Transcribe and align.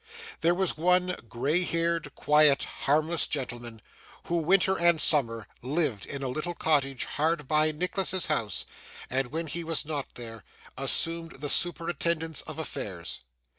There 0.39 0.55
was 0.55 0.79
one 0.79 1.15
grey 1.29 1.61
haired, 1.63 2.15
quiet, 2.15 2.63
harmless 2.63 3.27
gentleman, 3.27 3.83
who, 4.23 4.37
winter 4.37 4.75
and 4.75 4.99
summer, 4.99 5.45
lived 5.61 6.07
in 6.07 6.23
a 6.23 6.27
little 6.27 6.55
cottage 6.55 7.05
hard 7.05 7.47
by 7.47 7.69
Nicholas's 7.71 8.25
house, 8.25 8.65
and, 9.11 9.27
when 9.27 9.45
he 9.45 9.63
was 9.63 9.85
not 9.85 10.15
there, 10.15 10.43
assumed 10.75 11.33
the 11.35 11.49
superintendence 11.49 12.41
of 12.47 12.57
affairs. 12.57 13.21